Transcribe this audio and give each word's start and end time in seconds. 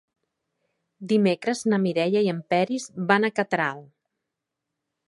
Dimecres 1.11 1.61
na 1.73 1.81
Mireia 1.83 2.25
i 2.29 2.33
en 2.35 2.41
Peris 2.55 2.89
van 3.13 3.31
a 3.31 3.33
Catral. 3.43 3.87